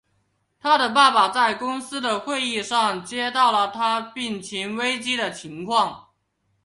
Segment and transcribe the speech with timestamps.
[0.59, 6.07] 他的爸爸在公司的会议上接到了他病情危机的情况。